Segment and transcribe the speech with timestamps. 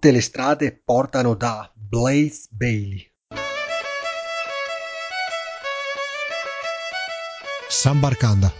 [0.00, 3.06] Tutte le strade portano da Blaze Bayley.
[7.68, 8.50] Sambarcanda.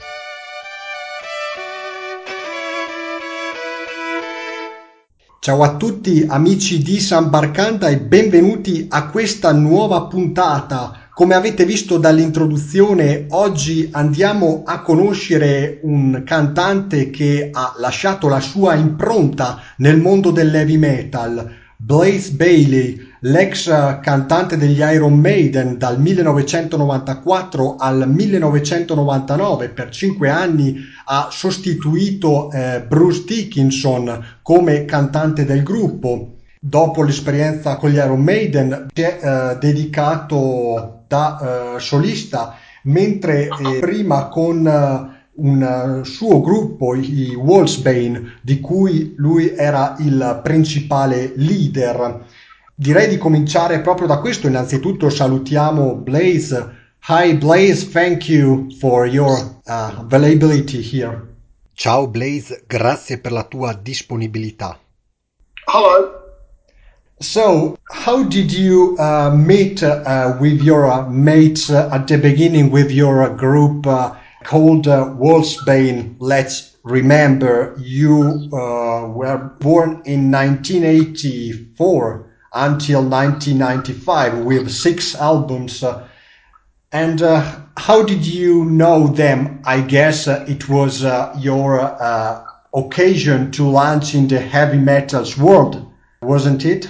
[5.41, 11.00] Ciao a tutti amici di San Barcanda e benvenuti a questa nuova puntata.
[11.21, 18.75] Come avete visto dall'introduzione, oggi andiamo a conoscere un cantante che ha lasciato la sua
[18.75, 21.47] impronta nel mondo dell'heavy metal,
[21.77, 23.69] Blaze Bailey, l'ex
[24.01, 33.25] cantante degli Iron Maiden dal 1994 al 1999 per cinque anni ha sostituito eh, Bruce
[33.27, 36.37] Dickinson come cantante del gruppo.
[36.59, 43.79] Dopo l'esperienza con gli Iron Maiden si è eh, dedicato da eh, solista, mentre eh,
[43.81, 52.27] prima con eh, un suo gruppo, i Wolfsbane, di cui lui era il principale leader.
[52.73, 54.47] Direi di cominciare proprio da questo.
[54.47, 56.79] Innanzitutto salutiamo Blaze.
[57.09, 59.33] Hi Blaze, thank you for your
[59.65, 61.27] uh, availability here.
[61.73, 64.79] Ciao Blaze, grazie per la tua disponibilità.
[65.67, 66.20] Hello.
[67.23, 73.29] So, how did you uh, meet uh, with your mates at the beginning with your
[73.37, 76.17] group called Wolfsbane?
[76.19, 85.83] Let's remember you were born in 1984 until 1995 with six albums.
[85.83, 86.09] Uh,
[86.91, 89.61] and uh, how did you know them?
[89.67, 91.03] I guess uh, it was
[91.39, 91.81] your
[92.73, 95.87] occasion to launch in the heavy metals world,
[96.23, 96.89] wasn't it?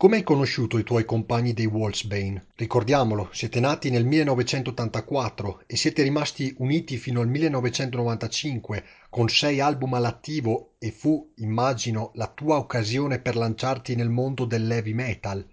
[0.00, 2.46] Come hai conosciuto i tuoi compagni dei Wolfsbane?
[2.56, 9.92] Ricordiamolo, siete nati nel 1984 e siete rimasti uniti fino al 1995 con sei album
[9.92, 15.46] all'attivo e fu, immagino, la tua occasione per lanciarti nel mondo dell'heavy metal.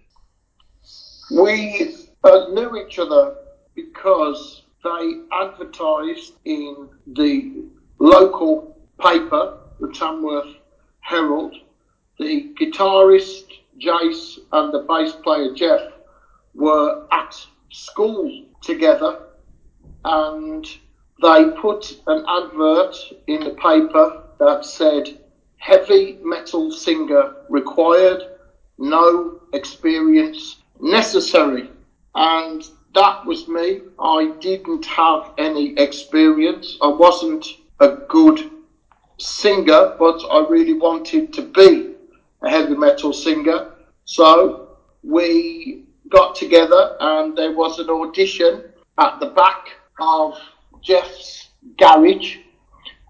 [1.28, 3.34] We uh, knew each other
[3.74, 10.56] because they advertised in the local paper, the Tamworth
[11.00, 11.52] Herald,
[12.16, 13.47] the guitarist
[13.78, 15.80] Jace and the bass player Jeff
[16.54, 17.34] were at
[17.70, 19.20] school together
[20.04, 20.66] and
[21.20, 22.96] they put an advert
[23.26, 25.18] in the paper that said
[25.56, 28.22] heavy metal singer required,
[28.78, 31.70] no experience necessary.
[32.14, 33.80] And that was me.
[34.00, 36.78] I didn't have any experience.
[36.80, 37.46] I wasn't
[37.80, 38.50] a good
[39.18, 41.87] singer, but I really wanted to be
[42.42, 43.72] a heavy metal singer.
[44.04, 48.64] So we got together and there was an audition
[48.98, 49.68] at the back
[50.00, 50.38] of
[50.82, 52.36] Jeff's garage.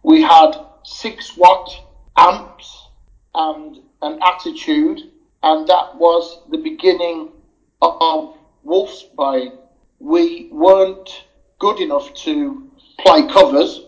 [0.02, 0.52] We had
[0.84, 1.70] six watt
[2.16, 2.88] amps
[3.34, 5.00] and an attitude,
[5.42, 7.30] and that was the beginning
[7.82, 9.56] of Wolfsbane.
[9.98, 11.24] We weren't
[11.58, 13.86] good enough to play covers,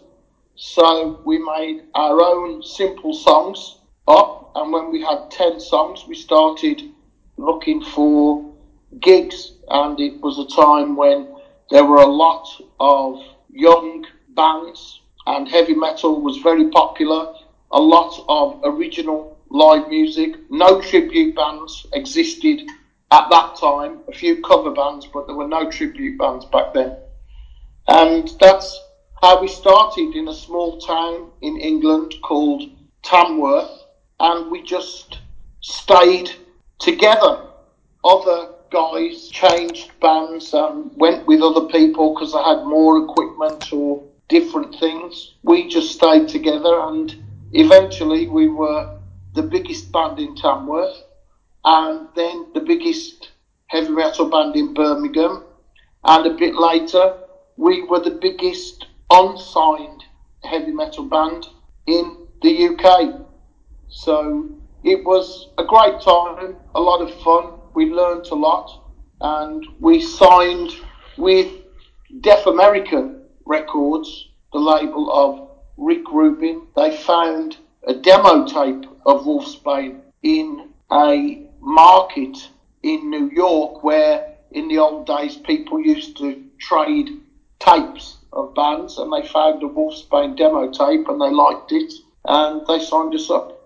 [0.57, 3.80] so we made our own simple songs
[4.11, 4.53] up.
[4.55, 6.83] And when we had 10 songs, we started
[7.37, 8.53] looking for
[9.01, 9.53] gigs.
[9.69, 11.29] And it was a time when
[11.71, 12.47] there were a lot
[12.81, 13.23] of
[13.53, 17.33] young bands and heavy metal was very popular.
[17.71, 20.35] A lot of original live music.
[20.51, 22.63] No tribute bands existed
[23.13, 24.01] at that time.
[24.09, 26.97] A few cover bands, but there were no tribute bands back then.
[27.87, 28.79] And that's
[29.23, 32.63] how we started in a small town in England called
[33.03, 33.80] Tamworth
[34.21, 35.19] and we just
[35.61, 36.31] stayed
[36.79, 37.47] together.
[38.05, 44.03] Other guys changed bands and went with other people because they had more equipment or
[44.29, 45.35] different things.
[45.43, 47.15] We just stayed together and
[47.53, 48.99] eventually we were
[49.35, 51.03] the biggest band in Tamworth
[51.65, 53.31] and then the biggest
[53.67, 55.45] heavy metal band in Birmingham.
[56.05, 57.17] And a bit later,
[57.57, 60.05] we were the biggest unsigned
[60.43, 61.47] heavy metal band
[61.87, 63.30] in the UK.
[63.91, 64.49] So
[64.85, 67.55] it was a great time, a lot of fun.
[67.75, 68.85] We learned a lot,
[69.21, 70.71] and we signed
[71.19, 71.53] with
[72.21, 76.69] Deaf American Records, the label of Rick Rubin.
[76.77, 77.57] They found
[77.87, 82.49] a demo tape of Wolfsbane in a market
[82.83, 87.21] in New York where in the old days people used to trade
[87.59, 91.93] tapes of bands and they found a Wolfsbane demo tape and they liked it
[92.25, 93.60] and they signed us up.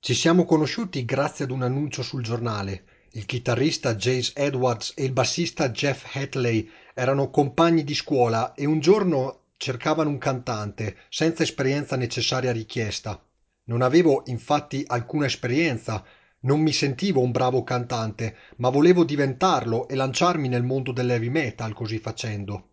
[0.00, 2.84] Ci siamo conosciuti grazie ad un annuncio sul giornale.
[3.12, 8.78] Il chitarrista Jace Edwards e il bassista Jeff Hatley erano compagni di scuola e un
[8.78, 13.20] giorno cercavano un cantante senza esperienza necessaria richiesta.
[13.64, 16.04] Non avevo infatti alcuna esperienza,
[16.42, 21.74] Non mi sentivo un bravo cantante, ma volevo diventarlo e lanciarmi nel mondo dell'heavy metal
[21.74, 22.68] così facendo.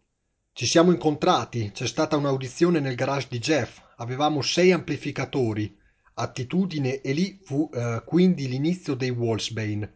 [0.54, 5.76] Ci siamo incontrati, c'è stata un'audizione nel garage di Jeff, avevamo sei amplificatori,
[6.16, 9.94] attitudine e lì fu eh, quindi l'inizio dei Wolfsbane.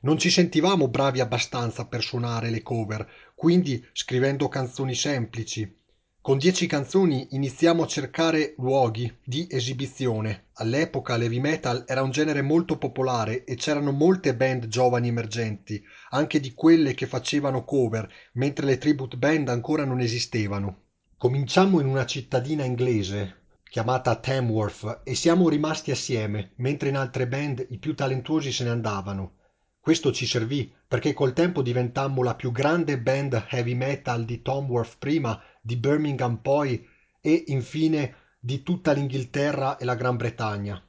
[0.00, 5.82] Non ci sentivamo bravi abbastanza per suonare le cover, quindi scrivendo canzoni semplici,
[6.24, 10.46] con dieci canzoni iniziamo a cercare luoghi di esibizione.
[10.54, 16.40] All'epoca l'heavy metal era un genere molto popolare e c'erano molte band giovani emergenti, anche
[16.40, 20.84] di quelle che facevano cover, mentre le tribute band ancora non esistevano.
[21.18, 27.66] Cominciammo in una cittadina inglese chiamata Tamworth e siamo rimasti assieme, mentre in altre band
[27.70, 29.36] i più talentuosi se ne andavano.
[29.80, 34.96] Questo ci servì perché col tempo diventammo la più grande band heavy metal di Tamworth
[34.98, 36.88] prima di Birmingham poi
[37.20, 40.82] e infine di tutta l'Inghilterra e la Gran Bretagna.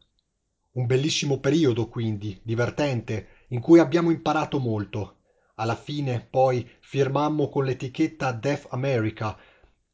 [0.74, 5.20] Un bellissimo periodo quindi, divertente, in cui abbiamo imparato molto.
[5.56, 9.38] Alla fine poi firmammo con l'etichetta Deaf America,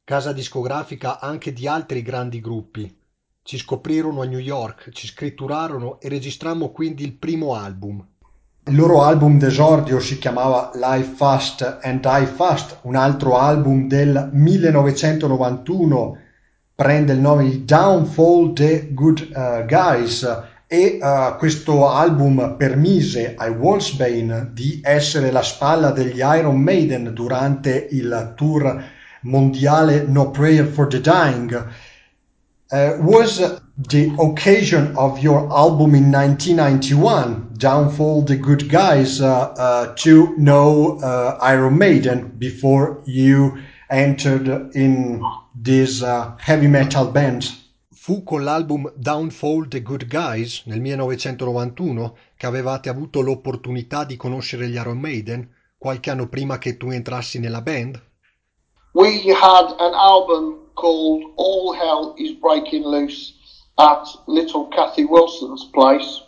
[0.04, 3.00] casa discografica anche di altri grandi gruppi.
[3.44, 8.06] Ci scoprirono a New York, ci scritturarono e registrammo quindi il primo album.
[8.66, 14.30] Il loro album d'esordio si chiamava Live Fast and Die Fast, un altro album del
[14.32, 16.18] 1991,
[16.76, 23.52] prende il nome di Downfall the Good uh, Guys e uh, questo album permise ai
[23.52, 28.84] Wolfsbane di essere la spalla degli Iron Maiden durante il tour
[29.24, 31.54] mondiale No Prayer for the Dying.
[32.72, 33.40] Uh, was
[33.90, 40.98] the occasion of your album in 1991 Downfall the Good Guys uh, uh, to know
[41.42, 43.58] Iron Maiden before you
[43.90, 45.22] entered in
[45.54, 46.02] this
[46.38, 47.44] heavy metal band.
[47.94, 54.70] Fu con l'album Downfall the Good Guys nel 1991 che avevate avuto l'opportunità di conoscere
[54.70, 55.48] gli Iron Maiden
[55.78, 58.02] qualche anno prima che tu entrassi nella band?
[58.94, 63.34] We had an album called All Hell is Breaking Loose
[63.80, 66.20] at Little Kathy Wilson's place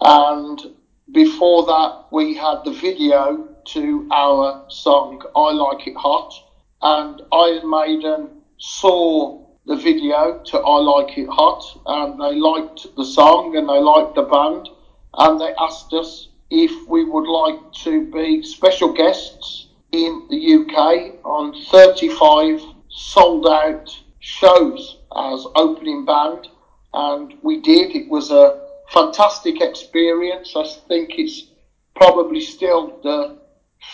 [0.00, 0.74] And
[1.12, 6.32] before that, we had the video to our song I Like It Hot.
[6.80, 13.04] And Iron Maiden saw the video to I Like It Hot and they liked the
[13.04, 14.70] song and they liked the band.
[15.12, 21.24] And they asked us if we would like to be special guests in the UK
[21.24, 23.88] on 35 sold out
[24.20, 26.48] shows as opening band.
[26.92, 27.94] And we did.
[27.94, 30.54] It was a fantastic experience.
[30.56, 31.46] I think it's
[31.94, 33.38] probably still the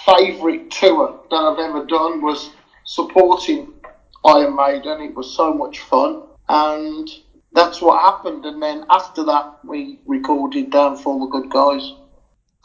[0.04, 2.50] favourite tour that I've ever done was
[2.84, 3.72] supporting
[4.24, 5.00] Iron Maiden.
[5.02, 7.08] It was so much fun, and
[7.52, 8.44] that's what happened.
[8.44, 11.92] And then after that, we recorded Down for the Good Guys.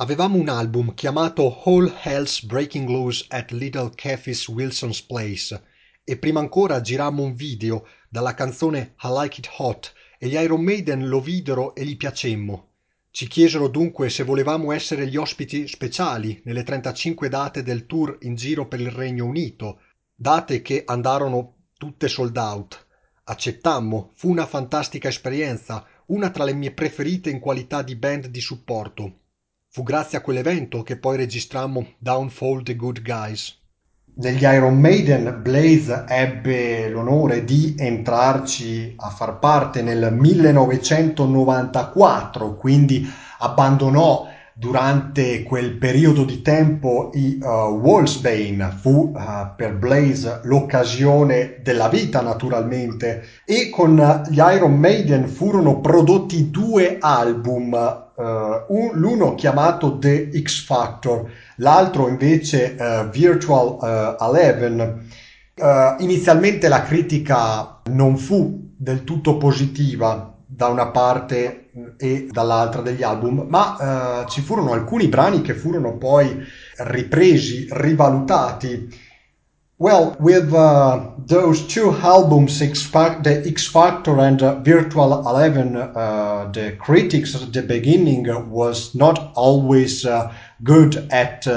[0.02, 5.62] Avevamo un album chiamato All Hell's Breaking Loose at Little Cathy's Wilson's Place
[6.04, 10.64] e prima ancora girammo un video dalla canzone I Like It Hot e gli Iron
[10.64, 12.70] Maiden lo videro e gli piacemmo.
[13.12, 18.34] Ci chiesero dunque se volevamo essere gli ospiti speciali nelle 35 date del tour in
[18.34, 19.82] giro per il Regno Unito,
[20.16, 22.88] date che andarono tutte sold out.
[23.26, 28.42] Accettammo, fu una fantastica esperienza, una tra le mie preferite in qualità di band di
[28.42, 29.20] supporto.
[29.74, 33.58] Fu grazie a quell'evento che poi registrammo Downfall the Good Guys.
[34.04, 43.10] Degli Iron Maiden, Blaze ebbe l'onore di entrarci a far parte nel 1994, quindi
[43.40, 51.88] abbandonò durante quel periodo di tempo i uh, Wolfsbane fu uh, per Blaze l'occasione della
[51.88, 58.22] vita naturalmente e con gli Iron Maiden furono prodotti due album uh,
[58.68, 65.10] un, l'uno chiamato The X Factor l'altro invece uh, Virtual uh, Eleven.
[66.00, 71.61] Inizialmente la critica non fu del tutto positiva da una parte
[71.98, 76.44] e dall'altra degli album, ma ci furono alcuni brani che furono poi
[76.78, 79.10] ripresi, rivalutati.
[79.82, 86.76] Well, with uh, those two albums, the X Factor and uh, Virtual Eleven, uh, the
[86.78, 90.06] critics at the beginning was not always
[90.64, 91.48] good at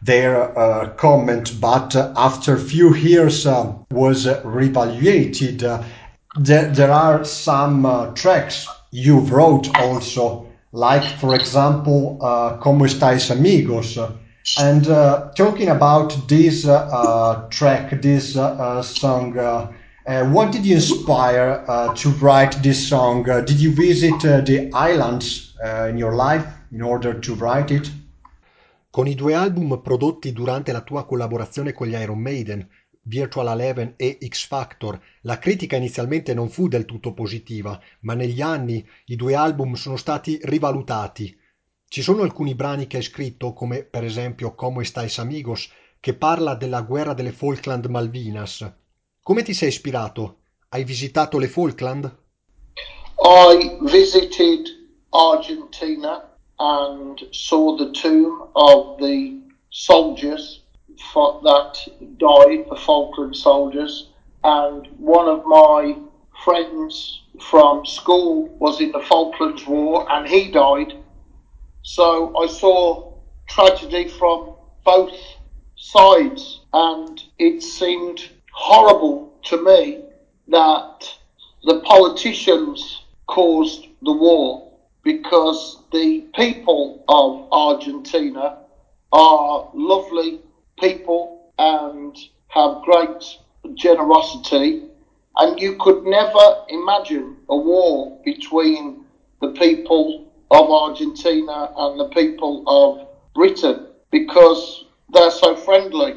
[0.00, 5.84] their comment, but after a few years was reevaluated.
[6.40, 12.18] There, there, are some tracks you wrote also, like for example,
[12.60, 13.98] "Como estáis amigos?"
[14.58, 14.84] And
[15.34, 16.62] talking about this
[17.50, 18.34] track, this
[18.82, 19.36] song.
[20.04, 23.28] Uh, what did you inspire uh, to write this song?
[23.28, 27.70] Uh, did you visit uh, the islands uh, in your life in order to write
[27.70, 27.88] it?
[28.90, 32.68] Con i due album prodotti durante la tua collaborazione con gli Iron Maiden,
[33.04, 38.40] Virtual Eleven e X Factor, la critica inizialmente non fu del tutto positiva, ma negli
[38.40, 41.36] anni i due album sono stati rivalutati.
[41.88, 45.68] Ci sono alcuni brani che hai scritto, come per esempio Como estáis amigos,
[45.98, 48.72] che parla della guerra delle Falkland Malvinas.
[49.20, 50.38] Come ti sei ispirato?
[50.68, 52.18] Hai visitato le Falkland?
[53.24, 54.66] I visited
[55.10, 60.61] Argentina and saw the tomb of the soldiers
[61.42, 61.74] that
[62.18, 64.08] died, the Falkland soldiers,
[64.44, 65.96] and one of my
[66.44, 70.94] friends from school was in the Falklands War and he died.
[71.82, 73.12] So I saw
[73.48, 75.16] tragedy from both
[75.76, 80.04] sides, and it seemed horrible to me
[80.48, 81.14] that
[81.64, 84.72] the politicians caused the war
[85.02, 88.58] because the people of Argentina
[89.12, 90.40] are lovely
[90.80, 92.16] people and
[92.48, 93.38] have great
[93.74, 94.84] generosity,
[95.36, 99.04] and you could never imagine a war between
[99.40, 106.14] the people of Argentina and the people of Britain because they're so friendly.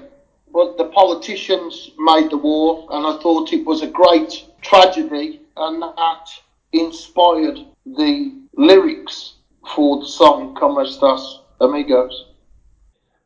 [0.52, 5.82] But the politicians made the war, and I thought it was a great tragedy, and
[5.82, 6.28] that
[6.74, 9.36] inspired the lyrics
[9.76, 12.26] for the song Como Estas Amigos.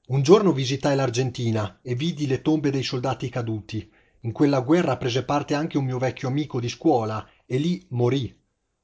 [0.10, 3.88] Un giorno visitai l'Argentina e vidi le tombe dei soldati caduti.
[4.22, 8.36] In quella guerra prese parte anche un mio vecchio amico di scuola e lì morì.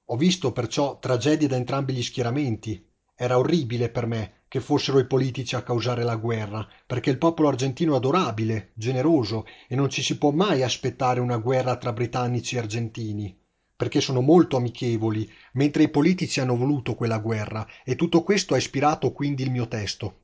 [0.05, 2.87] Ho visto perciò tragedie da entrambi gli schieramenti.
[3.15, 7.47] Era orribile per me che fossero i politici a causare la guerra, perché il popolo
[7.47, 12.55] argentino è adorabile, generoso e non ci si può mai aspettare una guerra tra britannici
[12.55, 13.35] e argentini,
[13.75, 18.57] perché sono molto amichevoli, mentre i politici hanno voluto quella guerra e tutto questo ha
[18.57, 20.19] ispirato quindi il mio testo.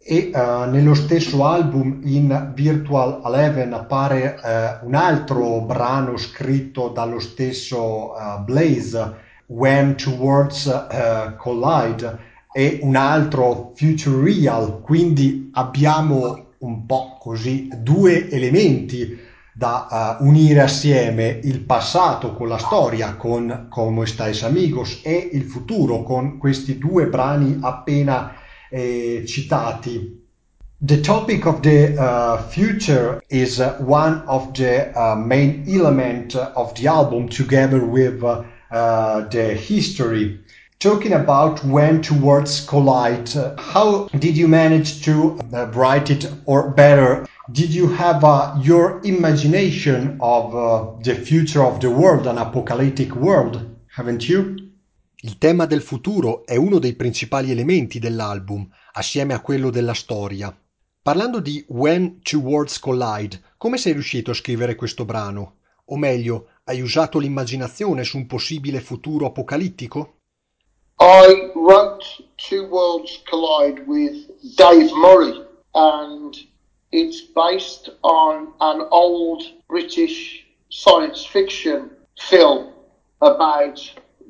[0.00, 7.18] E uh, nello stesso album in Virtual Eleven appare uh, un altro brano scritto dallo
[7.18, 9.14] stesso uh, Blaze,
[9.46, 10.86] When Two Worlds
[11.38, 12.18] Collide,
[12.52, 19.16] e un altro Future Real, quindi abbiamo un po' così due elementi
[19.52, 26.02] da unire assieme, il passato con la storia, con Como Estáis Amigos, e il futuro
[26.02, 28.37] con questi due brani appena eh,
[28.72, 30.18] citati.
[30.80, 36.72] The topic of the uh, future is uh, one of the uh, main elements of
[36.76, 40.38] the album together with uh, uh, the history.
[40.78, 45.40] Talking about when two words collide, uh, how did you manage to
[45.74, 47.26] write it or better?
[47.50, 48.22] Did you have
[48.64, 54.67] your imagination of the future of the world, an apocalyptic world, haven't you?
[55.22, 60.56] Il tema del futuro è uno dei principali elementi dell'album, assieme a quello della storia.
[61.02, 65.56] Parlando di When Two Worlds Collide, come sei riuscito a scrivere questo brano?
[65.86, 70.18] O meglio, hai usato l'immaginazione su un possibile futuro apocalittico?
[71.00, 72.04] I wrote
[72.36, 76.32] Two Worlds Collide with Dave Murray and
[76.90, 82.72] it's based on an old British science fiction film
[83.18, 83.80] about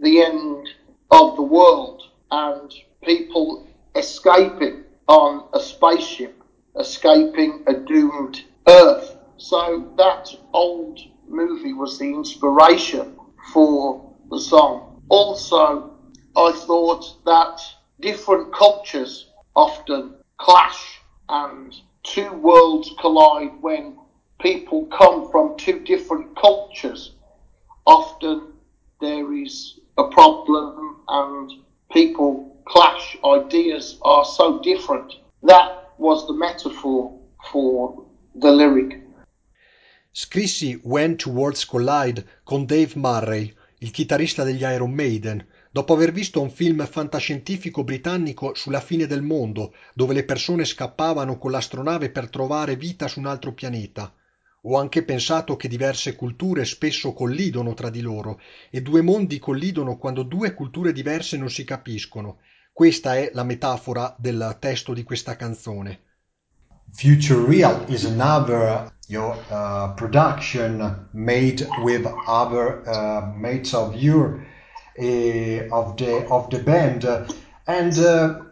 [0.01, 0.77] the end
[1.11, 2.73] of the world and
[3.03, 6.43] people escaping on a spaceship,
[6.79, 9.17] escaping a doomed Earth.
[9.39, 13.17] So that old movie was the inspiration
[13.53, 15.03] for the song.
[15.09, 15.91] Also,
[16.37, 17.61] I thought that
[18.01, 23.99] different cultures often clash and two worlds collide when
[24.41, 27.15] people come from two different cultures.
[27.87, 28.53] Often
[29.01, 31.51] there is a problem and
[31.93, 35.13] people clash, ideas are so different.
[35.43, 37.19] That was the metaphor
[37.51, 39.03] for the lyric.
[40.13, 46.13] Scrissi When Two Worlds Collide con Dave Murray, il chitarrista degli Iron Maiden, dopo aver
[46.13, 52.11] visto un film fantascientifico britannico sulla fine del mondo, dove le persone scappavano con l'astronave
[52.11, 54.13] per trovare vita su un altro pianeta.
[54.63, 59.97] Ho anche pensato che diverse culture spesso collidono tra di loro e due mondi collidono
[59.97, 62.39] quando due culture diverse non si capiscono.
[62.73, 66.01] Questa è la metafora del testo di questa canzone.
[66.91, 74.45] Future Real is another your uh, production made with other uh, mates of your
[74.99, 77.05] uh, of the of the band
[77.65, 78.48] and uh,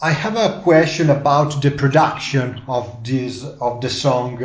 [0.00, 4.38] I have a question about the production of this of the song.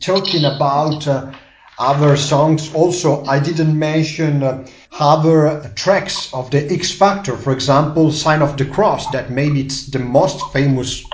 [0.00, 1.32] Talking about uh,
[1.78, 2.74] other songs.
[2.74, 4.66] Also, I didn't mention uh,
[4.98, 9.86] other tracks of the X Factor, for example, Sign of the Cross, that maybe it's
[9.86, 11.04] the most famous,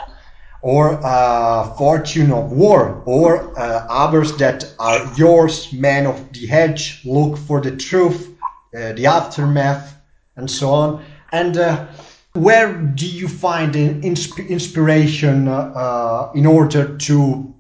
[0.62, 7.02] or uh, Fortune of War, or uh, others that are yours, Man of the Hedge,
[7.04, 8.34] Look for the Truth,
[8.74, 9.94] uh, The Aftermath,
[10.34, 11.04] and so on.
[11.30, 11.86] And uh,
[12.36, 17.54] where do you find insp- inspiration uh, in order to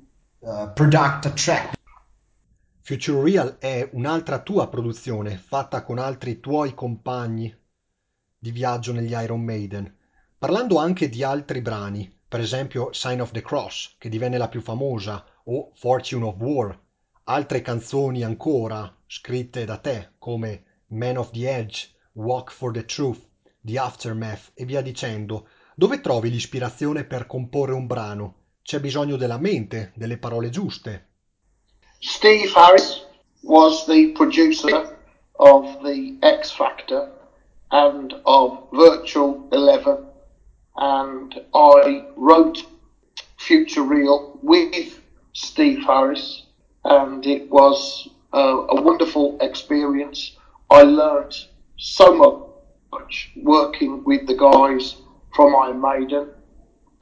[0.74, 1.74] product a track?
[2.82, 7.52] Future Real è un'altra tua produzione, fatta con altri tuoi compagni
[8.38, 9.92] di viaggio negli Iron Maiden,
[10.38, 14.60] parlando anche di altri brani, per esempio Sign of the Cross, che divenne la più
[14.60, 16.78] famosa, o Fortune of War,
[17.24, 23.26] altre canzoni ancora scritte da te, come Man of the Edge, Walk for the Truth,
[23.66, 28.34] The Aftermath e via dicendo, dove trovi l'ispirazione per comporre un brano?
[28.62, 31.08] C'è bisogno della mente, delle parole giuste.
[31.98, 33.04] Steve Harris
[33.42, 34.96] was the producer
[35.32, 37.10] of the X Factor
[37.70, 40.12] and of Virtual Eleven,
[40.76, 42.64] and I wrote
[43.34, 46.46] Future Real with Steve Harris,
[46.84, 50.36] and it was uh, a wonderful experience.
[50.70, 51.34] I learned
[51.76, 52.45] so much
[53.36, 54.96] working with the guys
[55.34, 56.28] from Iron Maiden,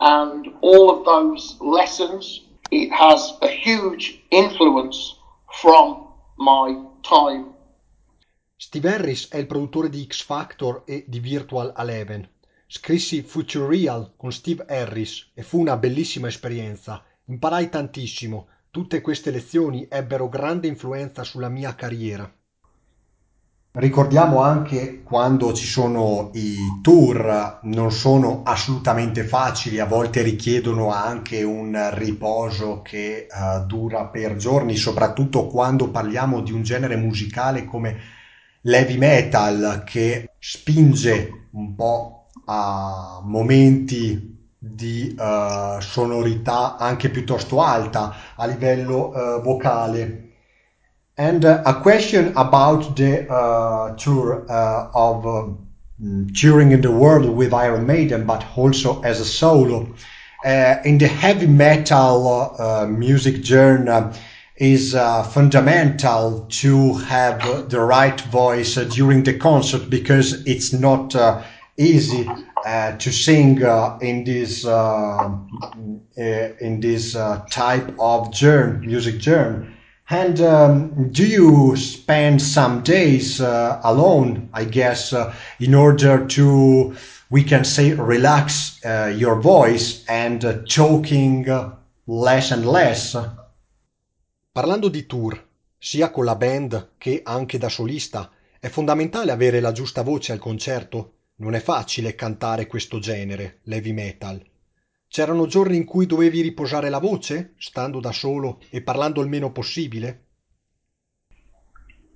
[0.00, 5.16] and all of those lessons it has a huge influence
[5.60, 7.52] from my time.
[8.56, 12.28] Steve Harris è il produttore di X Factor e di Virtual Eleven.
[12.66, 17.04] Scrissi Future Real con Steve Harris e fu una bellissima esperienza.
[17.26, 18.48] Imparai tantissimo.
[18.70, 22.28] Tutte queste lezioni ebbero grande influenza sulla mia carriera.
[23.76, 31.42] Ricordiamo anche quando ci sono i tour, non sono assolutamente facili, a volte richiedono anche
[31.42, 37.96] un riposo che uh, dura per giorni, soprattutto quando parliamo di un genere musicale come
[38.60, 48.46] l'heavy metal che spinge un po' a momenti di uh, sonorità anche piuttosto alta a
[48.46, 50.23] livello uh, vocale.
[51.16, 55.54] And uh, a question about the uh, tour uh, of uh,
[56.34, 59.94] touring in the world with Iron Maiden, but also as a solo.
[60.44, 64.12] Uh, in the heavy metal uh, music journey,
[64.56, 71.12] is fundamental to have the right voice during the concert because it's not
[71.76, 72.24] easy
[72.64, 73.60] to sing
[74.00, 74.64] in this
[76.16, 77.14] in this
[77.50, 79.73] type of journey, music journey.
[80.10, 86.94] And um, do you spend some days uh, alone, I guess, uh, in order to,
[87.30, 91.74] we can say, relax uh, your voice and uh, talking uh,
[92.06, 93.16] less and less?
[94.52, 95.42] Parlando di tour,
[95.78, 100.38] sia con la band che anche da solista, è fondamentale avere la giusta voce al
[100.38, 101.12] concerto.
[101.36, 104.40] Non è facile cantare questo genere, l'heavy metal.
[105.14, 109.52] C'erano giorni in cui dovevi riposare la voce, stando da solo e parlando il meno
[109.52, 110.24] possibile?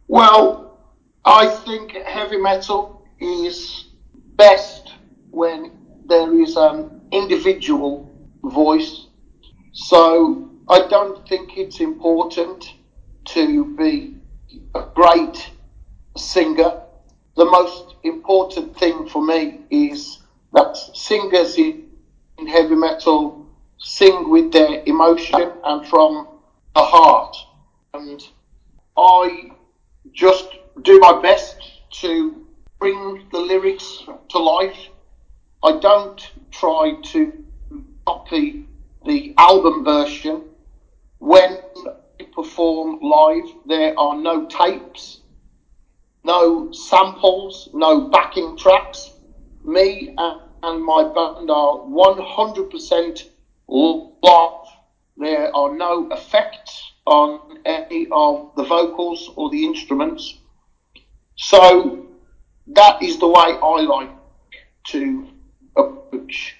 [0.06, 0.76] Well,
[1.24, 3.94] I think heavy metal is
[4.34, 4.98] best
[5.30, 5.70] when
[6.08, 9.08] there is an individual voice.
[9.70, 12.64] So I don't think it's important
[13.32, 14.20] to be
[14.74, 15.52] a great
[16.16, 16.82] singer.
[17.36, 20.18] The most important thing for me is
[20.52, 21.87] that singers in
[22.38, 23.46] in heavy metal
[23.78, 26.28] sing with their emotion and from
[26.74, 27.36] the heart.
[27.94, 28.22] And
[28.96, 29.50] I
[30.12, 30.48] just
[30.82, 31.56] do my best
[32.00, 32.46] to
[32.78, 34.88] bring the lyrics to life.
[35.64, 37.44] I don't try to
[38.06, 38.66] copy
[39.04, 40.44] the album version.
[41.18, 41.58] When
[42.18, 45.20] we perform live, there are no tapes,
[46.22, 49.10] no samples, no backing tracks.
[49.64, 53.24] Me and and my band are 100%
[53.68, 54.66] live.
[55.16, 60.38] There are no effects on any of the vocals or the instruments.
[61.34, 62.06] So
[62.68, 64.10] that is the way I like
[64.92, 65.26] to
[65.76, 66.56] approach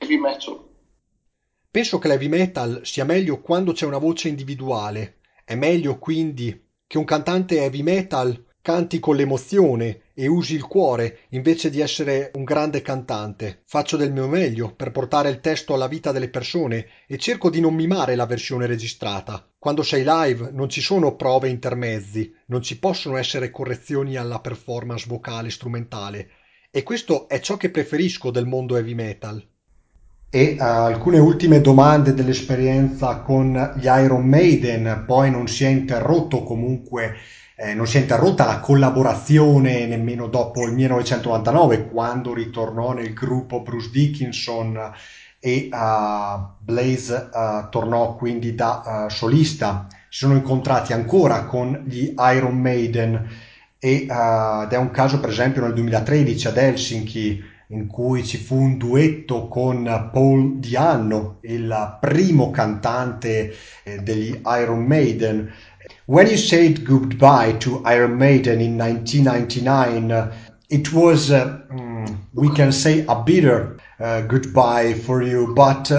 [0.00, 0.68] heavy metal.
[1.70, 5.20] Penso che l'heavy metal sia meglio quando c'è una voce individuale.
[5.44, 11.20] È meglio quindi che un cantante heavy metal canti con l'emozione e usi il cuore
[11.30, 13.62] invece di essere un grande cantante.
[13.64, 17.60] Faccio del mio meglio per portare il testo alla vita delle persone e cerco di
[17.60, 19.46] non mimare la versione registrata.
[19.58, 25.06] Quando sei live non ci sono prove intermezzi, non ci possono essere correzioni alla performance
[25.08, 26.28] vocale strumentale.
[26.70, 29.44] E questo è ciò che preferisco del mondo heavy metal.
[30.32, 36.44] E uh, alcune ultime domande dell'esperienza con gli Iron Maiden, poi non si è interrotto
[36.44, 37.16] comunque
[37.62, 43.60] eh, non si è interrotta la collaborazione nemmeno dopo il 1999 quando ritornò nel gruppo
[43.60, 44.92] Bruce Dickinson
[45.38, 49.86] e uh, Blaze uh, tornò quindi da uh, solista.
[50.08, 53.28] Si sono incontrati ancora con gli Iron Maiden
[53.78, 58.56] e, ed è un caso per esempio nel 2013 ad Helsinki in cui ci fu
[58.56, 65.52] un duetto con Paul Dianno, il primo cantante eh, degli Iron Maiden
[66.06, 70.32] When you said goodbye to Iron Maiden in 1999, uh,
[70.68, 75.90] it was, uh, mm, we can say, a bitter uh, goodbye for you, but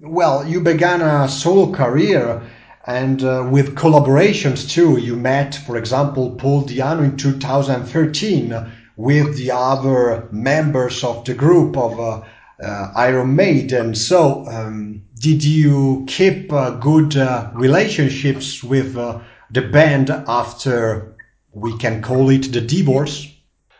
[0.00, 2.40] well, you began a solo career
[2.86, 4.98] and uh, with collaborations too.
[4.98, 11.76] You met, for example, Paul Diano in 2013 with the other members of the group
[11.76, 12.22] of uh,
[12.62, 13.94] uh, Iron Maiden.
[13.94, 19.18] So, um, did you keep uh, good uh, relationships with uh,
[19.50, 21.16] the band after
[21.52, 23.34] we can call it the divorce?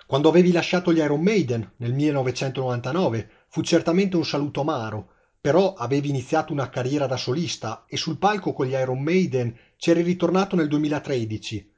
[0.06, 6.08] Quando avevi lasciato gli Iron Maiden nel 1999 fu certamente un saluto amaro, però avevi
[6.08, 10.66] iniziato una carriera da solista e sul palco con gli Iron Maiden c'eri ritornato nel
[10.66, 11.72] 2013.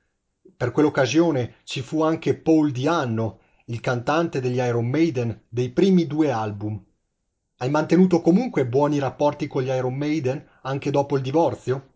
[0.57, 6.31] Per quell'occasione ci fu anche Paul Dianno, il cantante degli Iron Maiden dei primi due
[6.31, 6.83] album.
[7.63, 11.89] Hai mantenuto comunque buoni rapporti con gli Iron Maiden anche dopo il divorzio?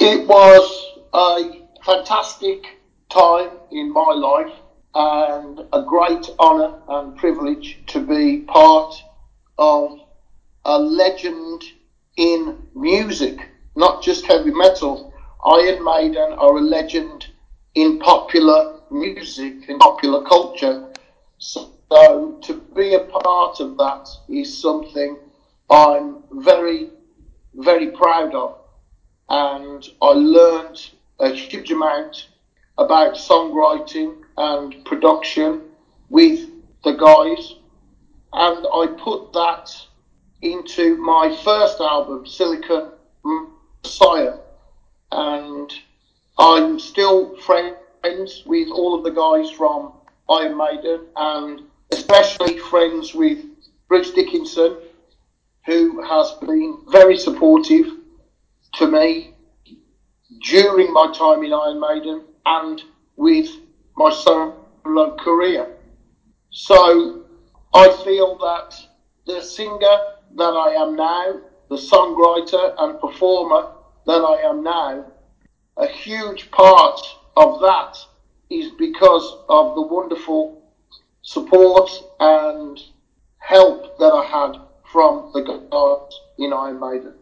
[0.00, 0.66] It was
[1.12, 1.36] a
[1.82, 4.52] fantastic time in my life
[4.90, 9.04] and a great honour and privilege to be part
[9.54, 10.00] of
[10.64, 11.62] a legend
[12.16, 15.12] in music, not just heavy metal.
[15.44, 17.26] Iron Maiden are a legend
[17.74, 20.90] in popular music, in popular culture.
[21.38, 25.18] So So to be a part of that is something
[25.70, 26.90] I'm very,
[27.54, 28.58] very proud of.
[29.28, 32.28] And I learned a huge amount
[32.76, 35.62] about songwriting and production
[36.08, 36.48] with
[36.84, 37.54] the guys.
[38.32, 39.70] And I put that
[40.42, 42.90] into my first album, Silicon
[43.24, 44.38] Messiah.
[45.12, 45.72] And
[46.38, 49.92] I'm still friends with all of the guys from
[50.28, 53.44] Iron Maiden and especially friends with
[53.88, 54.76] Bruce Dickinson,
[55.64, 57.86] who has been very supportive
[58.74, 59.34] to me
[60.42, 62.82] during my time in Iron Maiden and
[63.16, 63.48] with
[63.96, 65.76] my solo career.
[66.50, 67.24] So
[67.74, 68.76] I feel that
[69.26, 69.98] the singer
[70.36, 73.72] that I am now, the songwriter and performer
[74.06, 75.04] that I am now,
[75.76, 77.00] a huge part
[77.36, 77.98] of that
[78.50, 80.62] is because of the wonderful
[81.26, 82.78] support and
[83.38, 87.16] help that I had from the guys in Iron Maiden.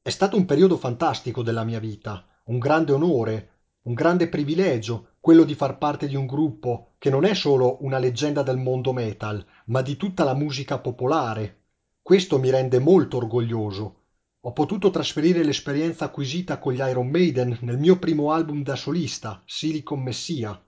[0.00, 3.50] È stato un periodo fantastico della mia vita, un grande onore,
[3.82, 7.98] un grande privilegio quello di far parte di un gruppo che non è solo una
[7.98, 11.64] leggenda del mondo metal, ma di tutta la musica popolare.
[12.00, 14.04] Questo mi rende molto orgoglioso.
[14.40, 19.42] Ho potuto trasferire l'esperienza acquisita con gli Iron Maiden nel mio primo album da solista,
[19.44, 20.58] Silicon Messia,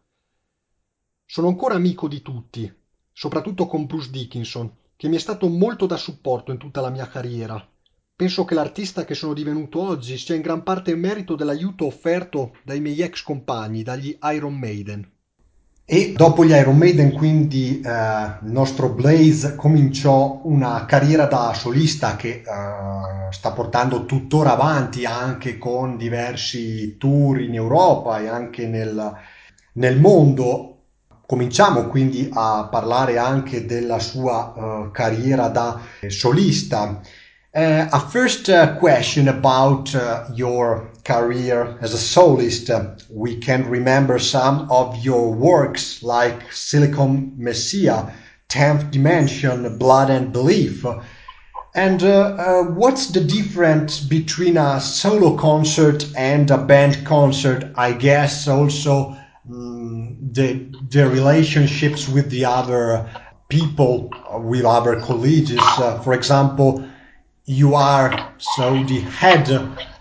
[1.30, 2.74] sono ancora amico di tutti,
[3.12, 7.06] soprattutto con Bruce Dickinson, che mi è stato molto da supporto in tutta la mia
[7.06, 7.62] carriera.
[8.16, 12.56] Penso che l'artista che sono divenuto oggi sia in gran parte in merito dell'aiuto offerto
[12.64, 15.06] dai miei ex compagni, dagli Iron Maiden.
[15.84, 22.16] E dopo gli Iron Maiden, quindi, eh, il nostro Blaze cominciò una carriera da solista
[22.16, 22.42] che eh,
[23.32, 29.12] sta portando tuttora avanti anche con diversi tour in Europa e anche nel,
[29.74, 30.77] nel mondo.
[31.28, 37.02] Cominciamo quindi a parlare anche della sua uh, carriera da solista.
[37.50, 39.90] Uh, a first uh, question about
[40.32, 42.72] your career as a soloist.
[43.10, 48.06] we can remember some of your works like Silicon Messiah,
[48.48, 50.82] 10th Dimension, Blood and Belief.
[51.74, 57.70] And uh, uh, what's the difference between a solo concert and a band concert?
[57.76, 59.14] I guess also
[59.48, 63.08] the the relationships with the other
[63.48, 65.56] people, with other colleagues.
[65.56, 66.84] Uh, for example,
[67.46, 69.48] you are so the head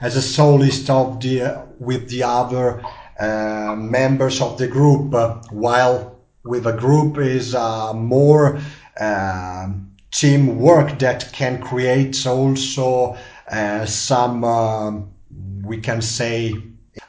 [0.02, 2.84] as a soloist of the uh, with the other
[3.20, 5.14] uh, members of the group,
[5.52, 8.60] while with a group is uh, more
[9.00, 13.16] um, teamwork that can create also
[13.50, 15.10] uh, some um,
[15.64, 16.54] we can say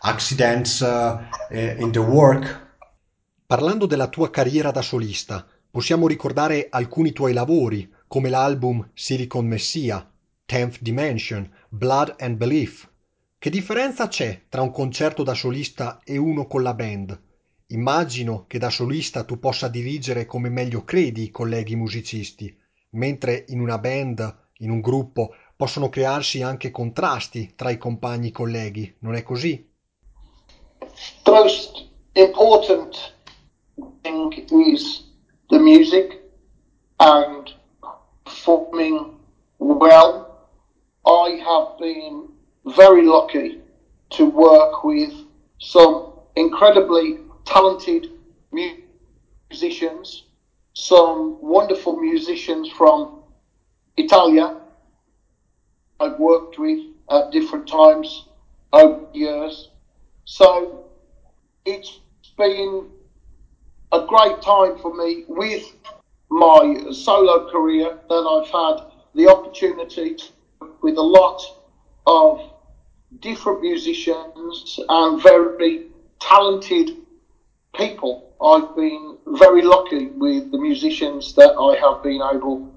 [0.00, 1.18] accidents uh,
[1.50, 2.66] in the work
[3.48, 10.06] Parlando della tua carriera da solista, possiamo ricordare alcuni tuoi lavori, come l'album Silicon Messia,
[10.44, 12.86] Tenth Dimension, Blood and Belief.
[13.38, 17.18] Che differenza c'è tra un concerto da solista e uno con la band?
[17.68, 22.54] Immagino che da solista tu possa dirigere come meglio credi i colleghi musicisti,
[22.90, 28.94] mentre in una band, in un gruppo, possono crearsi anche contrasti tra i compagni colleghi,
[28.98, 29.66] non è così?
[31.26, 31.84] Most
[32.14, 33.12] important
[34.02, 35.02] thing is
[35.50, 36.22] the music
[37.00, 37.52] and
[38.24, 39.16] performing
[39.58, 40.48] well.
[41.06, 42.28] I have been
[42.66, 43.60] very lucky
[44.10, 45.12] to work with
[45.60, 48.10] some incredibly talented
[49.50, 50.24] musicians,
[50.74, 53.22] some wonderful musicians from
[53.96, 54.56] Italia
[56.00, 56.78] I've worked with
[57.10, 58.26] at different times
[58.72, 59.70] over the years.
[60.24, 60.87] So
[61.68, 62.00] it's
[62.36, 62.88] been
[63.92, 65.64] a great time for me with
[66.30, 68.76] my solo career that I've had
[69.14, 70.24] the opportunity to,
[70.82, 71.40] with a lot
[72.06, 72.40] of
[73.20, 75.86] different musicians and very
[76.20, 76.96] talented
[77.74, 78.14] people.
[78.40, 82.72] I've been very lucky with the musicians that I have been able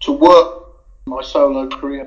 [0.00, 0.48] to work
[1.06, 2.06] my solo career.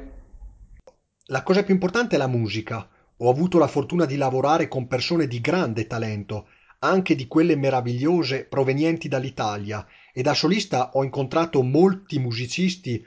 [1.28, 2.88] La cosa più importante è la musica.
[3.18, 6.48] Ho avuto la fortuna di lavorare con persone di grande talento,
[6.80, 13.04] anche di quelle meravigliose provenienti dall'Italia, e da solista ho incontrato molti musicisti,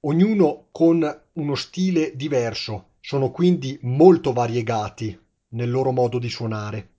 [0.00, 2.90] ognuno con uno stile diverso.
[3.00, 5.18] Sono quindi molto variegati
[5.50, 6.90] nel loro modo di suonare.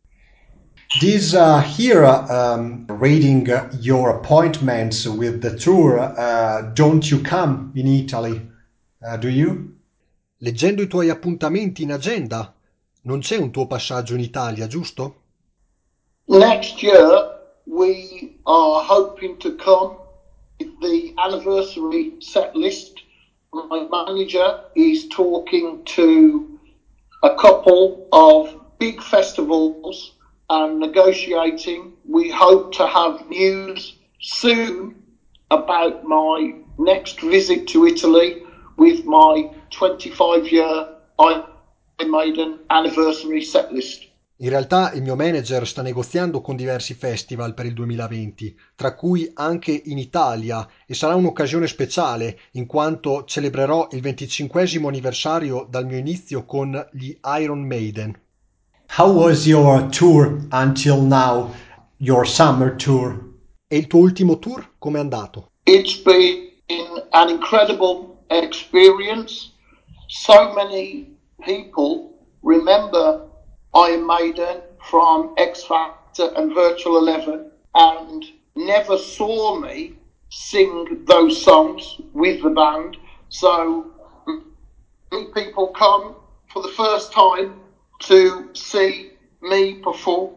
[1.00, 3.46] This uh, here, um, reading
[3.82, 8.50] your appointments with the tour, uh, don't you come in Italy?
[9.02, 9.77] Uh, do you?
[10.42, 12.54] Leggendo i tuoi appuntamenti in agenda,
[13.04, 15.22] non c'è un tuo passaggio in Italia, giusto?
[16.26, 19.96] Next year we are hoping to come
[20.60, 23.02] with the anniversary set list.
[23.52, 26.60] My manager is talking to
[27.24, 30.14] a couple of big festivals
[30.50, 31.94] and negotiating.
[32.06, 35.02] We hope to have news soon
[35.50, 38.44] about my next visit to Italy
[38.78, 40.88] with my 25 year
[41.20, 41.44] Iron
[42.10, 44.06] Maiden anniversary set list.
[44.40, 49.28] In realtà il mio manager sta negoziando con diversi festival per il 2020, tra cui
[49.34, 55.98] anche in Italia, e sarà un'occasione speciale in quanto celebrerò il 25 anniversario dal mio
[55.98, 58.16] inizio con gli Iron Maiden.
[58.96, 61.52] How was your tour until now,
[61.98, 63.20] your summer tour?
[63.68, 65.50] E il tuo ultimo tour com'è andato?
[65.64, 66.52] It's been
[67.10, 69.52] an incredible experience.
[70.10, 71.10] So many
[71.44, 73.28] people remember
[73.74, 79.94] Iron Maiden from X Factor and Virtual Eleven and never saw me
[80.30, 82.98] sing those songs with the band.
[83.30, 83.92] So
[85.12, 86.16] many people come
[86.52, 87.60] for the first time
[88.00, 89.12] to see
[89.42, 90.36] me perform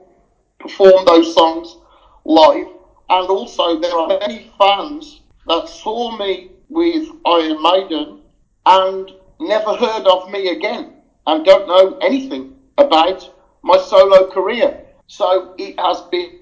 [0.59, 1.77] perform those songs
[2.25, 2.67] live.
[3.09, 8.21] And also there are many fans that saw me with Iron Maiden
[8.65, 10.95] and never heard of me again
[11.27, 13.29] and don't know anything about
[13.63, 14.87] my solo career.
[15.07, 16.39] So it has been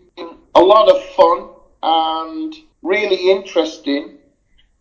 [0.55, 1.49] a lot of fun
[1.83, 4.19] and really interesting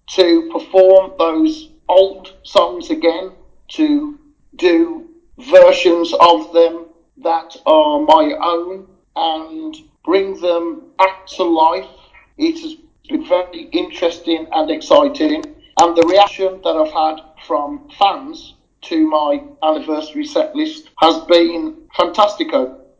[0.09, 3.31] to perform those old songs again,
[3.69, 4.19] to
[4.55, 6.85] do versions of them
[7.17, 11.89] that are my own and bring them back to life.
[12.37, 12.75] It has
[13.09, 15.43] very interesting and exciting.
[15.79, 18.55] And the reaction that I've had from fans
[18.89, 22.95] to my anniversary set list has been fantastico.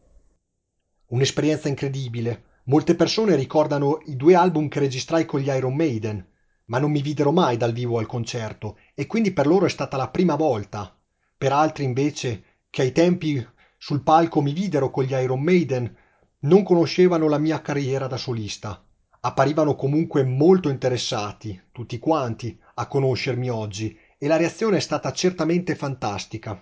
[1.08, 2.44] Un'esperienza incredibile.
[2.66, 6.26] Molte persone ricordano i due album che registrai con gli Iron Maiden,
[6.66, 9.96] ma non mi videro mai dal vivo al concerto e quindi per loro è stata
[9.96, 10.94] la prima volta.
[11.38, 13.46] Per altri invece, che ai tempi
[13.78, 15.96] sul palco mi videro con gli Iron Maiden,
[16.40, 18.84] non conoscevano la mia carriera da solista.
[19.28, 25.76] Apparivano comunque molto interessati, tutti quanti, a conoscermi oggi e la reazione è stata certamente
[25.76, 26.58] fantastica.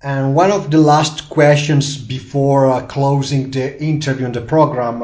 [0.00, 5.02] And one of the last questions before uh, closing the interview and the program,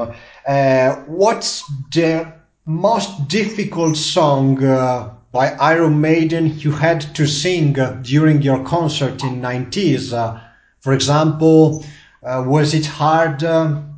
[0.49, 2.27] uh, what's the
[2.65, 9.23] most difficult song uh, by Iron Maiden you had to sing uh, during your concert
[9.23, 10.13] in 90s?
[10.13, 10.41] Uh,
[10.81, 11.85] for example,
[12.23, 13.43] uh, was it hard?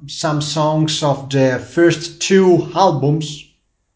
[0.06, 3.46] some songs of the first two albums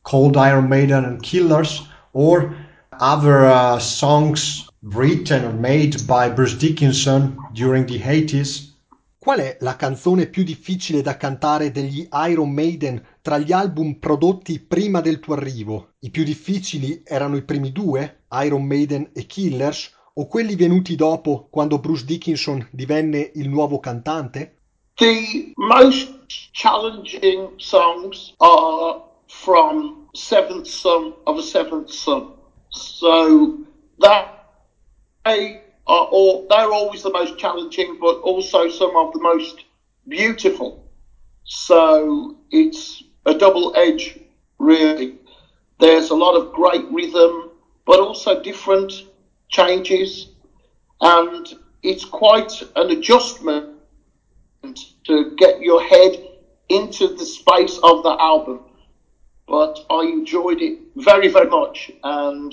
[0.03, 2.55] called Iron Maiden and Killers, or
[3.01, 8.73] other songs written or made by Bruce Dickinson during the 80s?
[9.19, 14.61] Qual è la canzone più difficile da cantare degli Iron Maiden tra gli album prodotti
[14.61, 15.95] prima del tuo arrivo?
[16.01, 21.49] I più difficili erano i primi due, Iron Maiden e Killers, o quelli venuti dopo
[21.51, 24.59] quando Bruce Dickinson divenne il nuovo cantante?
[24.97, 26.13] The most
[26.53, 32.33] challenging songs are from Seventh Son of a Seventh Son.
[32.69, 33.59] So
[33.99, 39.65] they are all they're always the most challenging, but also some of the most
[40.07, 40.85] beautiful.
[41.43, 44.21] So it's a double edge,
[44.59, 45.19] really.
[45.81, 47.51] There's a lot of great rhythm,
[47.85, 48.93] but also different
[49.55, 50.29] changes,
[51.01, 51.47] and
[51.83, 53.67] it's quite an adjustment
[55.05, 56.13] to get your head
[56.69, 58.61] into the space of the album.
[59.47, 62.53] But I enjoyed it very, very much, and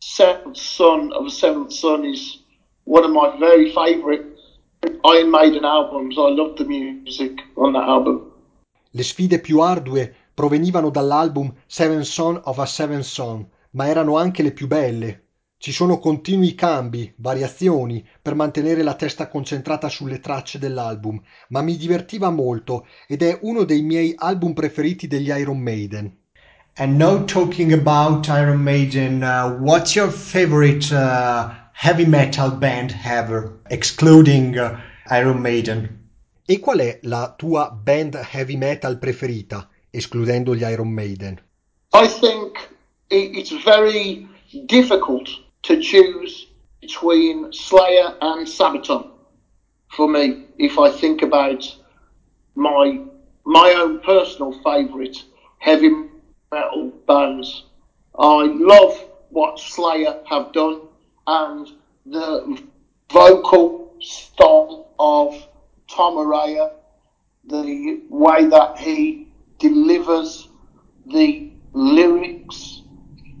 [0.00, 2.42] Seventh Son of a Seventh Son is
[2.84, 4.26] one of my very favourite
[5.04, 6.16] Iron Maiden albums.
[6.18, 8.30] I love the music on that album.
[8.90, 14.42] Le sfide più ardue provenivano dall'album Seven Son of a Seven Son, ma erano anche
[14.42, 15.21] le più belle.
[15.62, 21.76] Ci sono continui cambi, variazioni, per mantenere la testa concentrata sulle tracce dell'album, ma mi
[21.76, 26.16] divertiva molto ed è uno dei miei album preferiti degli Iron Maiden.
[26.78, 33.60] And now talking about Iron Maiden, uh, what's your favorite uh, heavy metal band ever,
[33.68, 34.78] excluding uh,
[35.14, 36.08] Iron Maiden?
[36.44, 41.40] E qual è la tua band heavy metal preferita, escludendo gli Iron Maiden?
[41.92, 42.68] I think
[43.10, 44.26] it's very
[44.66, 46.46] difficult to choose
[46.80, 49.10] between Slayer and Sabaton
[49.88, 51.64] for me if I think about
[52.54, 53.00] my
[53.44, 55.24] my own personal favourite
[55.58, 55.90] heavy
[56.52, 57.64] metal bands.
[58.18, 60.82] I love what Slayer have done
[61.26, 61.68] and
[62.06, 62.62] the
[63.10, 65.34] vocal style of
[65.88, 66.72] Tom Araya,
[67.44, 70.48] the way that he delivers
[71.06, 72.81] the lyrics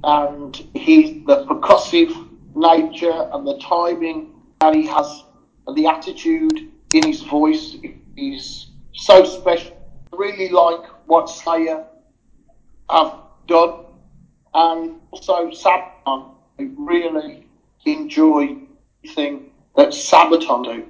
[0.04, 2.12] and he the percussive
[2.54, 5.24] nature and the timing that he has
[5.66, 7.76] and the attitude in his voice
[8.16, 9.76] is so special.
[10.12, 11.84] Really like what Slayer
[12.90, 13.14] have
[13.46, 13.84] done
[14.54, 16.34] and also Sabaton.
[16.58, 17.46] I really
[17.84, 18.58] enjoy
[19.14, 20.84] thing that Sabaton do.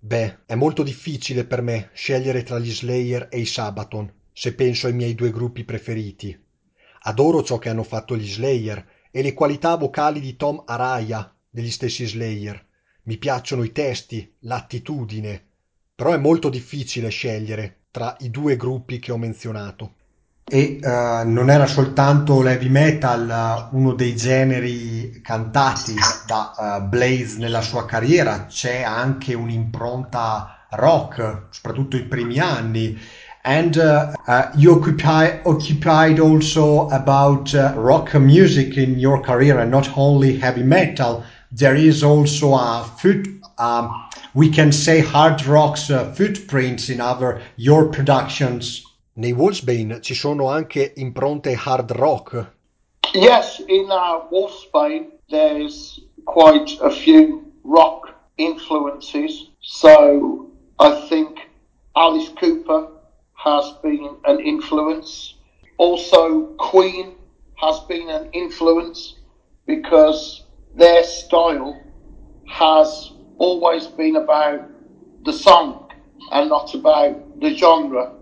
[0.00, 4.86] Beh, è molto difficile per me scegliere tra gli Slayer e i Sabaton, se penso
[4.86, 6.46] ai miei due gruppi preferiti.
[7.02, 11.70] Adoro ciò che hanno fatto gli Slayer e le qualità vocali di Tom Araya degli
[11.70, 12.64] stessi Slayer.
[13.04, 15.42] Mi piacciono i testi, l'attitudine,
[15.94, 19.94] però è molto difficile scegliere tra i due gruppi che ho menzionato.
[20.44, 25.94] E uh, non era soltanto l'heavy metal uh, uno dei generi cantati
[26.26, 32.98] da uh, Blaze nella sua carriera, c'è anche un'impronta rock, soprattutto i primi anni.
[33.44, 33.76] And
[34.56, 41.24] you occupy, occupied also about rock music in your career and not only heavy metal.
[41.50, 43.26] There is also a foot,
[43.58, 48.84] um, we can say hard rock's footprints in other your productions.
[49.14, 52.52] Nei Wolfsbane ci sono anche impronte hard rock.
[53.14, 59.48] Yes, in uh, Wolfsbane there's quite a few rock influences.
[59.60, 61.48] So I think
[61.96, 62.88] Alice Cooper
[63.38, 65.34] has been an influence.
[65.76, 67.14] Also, Queen
[67.56, 69.14] has been an influence
[69.66, 71.80] because their style
[72.46, 74.68] has always been about
[75.24, 75.90] the song
[76.32, 78.14] and not about the genre.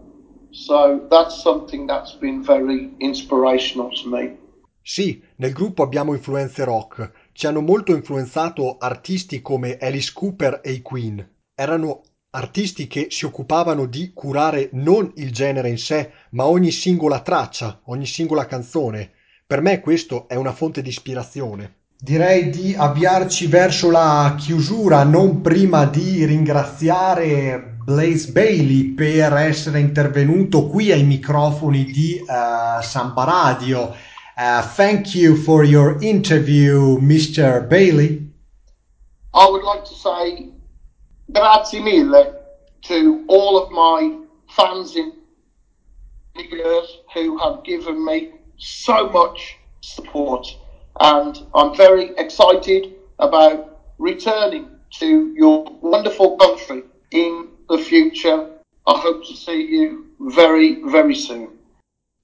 [0.53, 4.37] So that's something that's been very inspirational to me.
[4.83, 7.11] Sì, nel gruppo abbiamo influenze rock.
[7.33, 11.29] Ci hanno molto influenzato artisti come Alice Cooper e i Queen.
[11.55, 12.03] Erano
[12.37, 17.81] artisti che si occupavano di curare non il genere in sé, ma ogni singola traccia,
[17.85, 19.11] ogni singola canzone.
[19.47, 21.75] Per me questo è una fonte di ispirazione.
[21.99, 30.67] Direi di avviarci verso la chiusura, non prima di ringraziare Blaze Bailey per essere intervenuto
[30.67, 33.95] qui ai microfoni di uh, Samba Radio.
[34.37, 37.67] Uh, thank you for your interview, Mr.
[37.67, 38.31] Bailey.
[39.33, 40.53] I would like to say
[41.29, 42.35] grazie mille
[42.81, 44.19] to all of my
[44.49, 45.13] fans in
[46.35, 50.47] years who have given me so much support,
[51.01, 54.69] and I'm very excited about returning
[54.99, 58.51] to your wonderful country in the future.
[58.87, 61.49] I hope to see you very, very soon.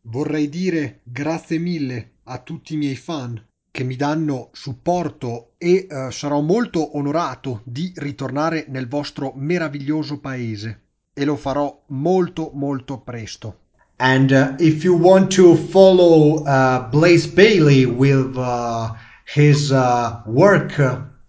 [0.04, 3.40] Vorrei dire grazie mille a tutti i miei fan
[3.72, 10.80] che mi danno supporto e uh, sarò molto onorato di ritornare nel vostro meraviglioso paese
[11.14, 13.56] e lo farò molto molto presto.
[13.96, 18.92] And uh, if you want to follow uh, Blaze Bailey with uh,
[19.24, 20.78] his uh, work